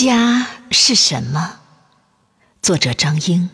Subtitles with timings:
[0.00, 1.56] 家是什么？
[2.62, 3.50] 作者张英。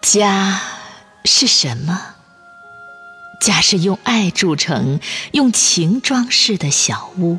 [0.00, 0.60] 家
[1.24, 2.16] 是什么？
[3.40, 4.98] 家是用爱筑成、
[5.30, 7.38] 用情装饰的小屋。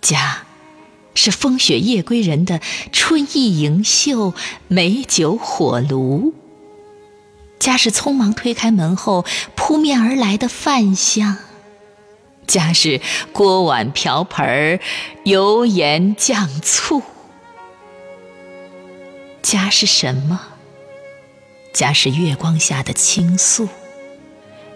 [0.00, 0.38] 家
[1.14, 2.60] 是风雪夜归人的
[2.90, 4.34] 春意盈袖、
[4.66, 6.34] 美酒火炉。
[7.60, 9.24] 家是匆忙推开门后
[9.54, 11.36] 扑面而来的饭香。
[12.50, 14.80] 家是锅碗瓢盆、
[15.22, 17.00] 油盐酱醋。
[19.40, 20.40] 家是什么？
[21.72, 23.68] 家是月光下的倾诉。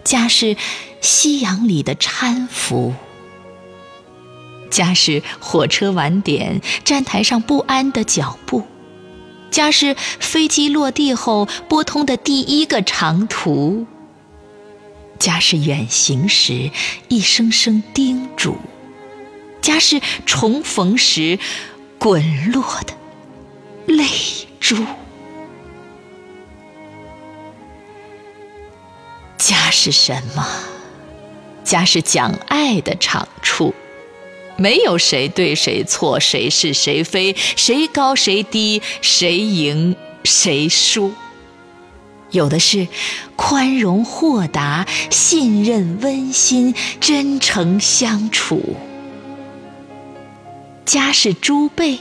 [0.05, 0.55] 家是
[1.01, 2.93] 夕阳里的搀扶。
[4.71, 8.63] 家是火车晚点，站台上不安的脚步。
[9.51, 13.85] 家是飞机落地后拨通的第一个长途。
[15.19, 16.71] 家是远行时
[17.07, 18.57] 一声声叮嘱，
[19.61, 21.39] 家是重逢时
[21.97, 22.93] 滚落的
[23.87, 24.05] 泪
[24.59, 24.85] 珠。
[29.37, 30.47] 家是什么？
[31.63, 33.73] 家是讲爱的场处，
[34.55, 41.13] 没有谁对谁错，谁是谁非，谁高谁低，谁赢谁输。
[42.31, 42.87] 有的是
[43.35, 48.75] 宽容豁达、信任温馨、真诚相处。
[50.85, 51.99] 家是珠背，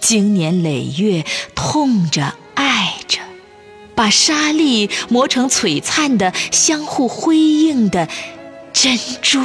[0.00, 3.20] 经年累月痛着爱着，
[3.94, 8.08] 把沙粒磨成璀璨的、相互辉映的
[8.72, 9.42] 珍珠。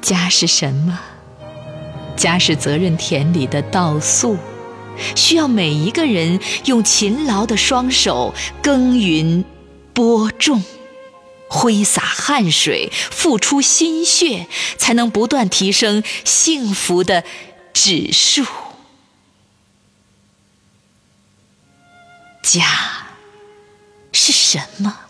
[0.00, 1.00] 家是什么？
[2.14, 4.36] 家是责任田里的稻粟。
[5.16, 9.44] 需要每一个人用勤劳的双手耕耘、
[9.92, 10.62] 播种、
[11.48, 17.24] 挥洒汗水、付出心血，才能不断提升幸福的
[17.72, 18.44] 指数。
[22.42, 22.64] 家
[24.12, 25.00] 是什么？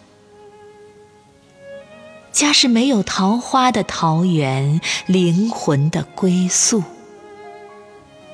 [2.33, 6.83] 家是没有桃花的桃源，灵魂的归宿。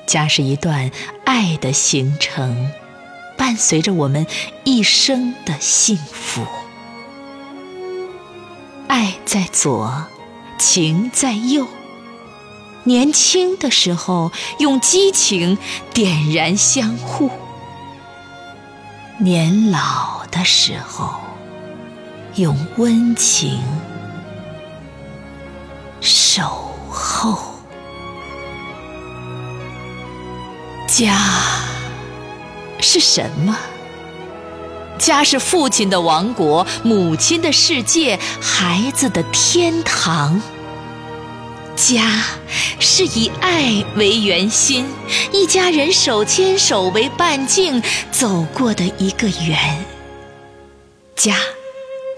[0.05, 0.91] 家是一段
[1.25, 2.71] 爱的行程，
[3.37, 4.25] 伴随着我们
[4.63, 6.45] 一生的幸福。
[8.87, 10.05] 爱在左，
[10.57, 11.67] 情在右。
[12.83, 15.57] 年轻的时候用激情
[15.93, 17.29] 点燃相互，
[19.19, 21.13] 年老的时候
[22.35, 23.61] 用温情
[26.01, 26.43] 守
[26.89, 27.50] 候。
[30.91, 31.17] 家
[32.81, 33.57] 是什么？
[34.99, 40.41] 家是父亲的王国，母亲的世界，孩子的天堂。
[41.77, 42.21] 家
[42.77, 44.85] 是以爱为圆心，
[45.31, 47.81] 一家人手牵手为半径
[48.11, 49.85] 走过的一个圆。
[51.15, 51.37] 家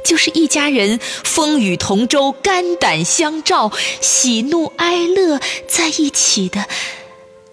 [0.03, 6.65] 就是一家人风雨同舟、肝胆相照、喜怒哀乐在一起的。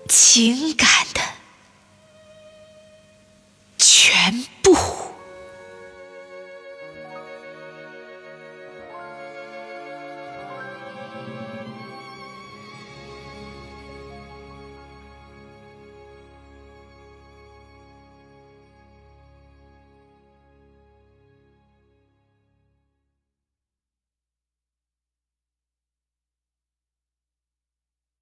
[0.09, 0.88] 情感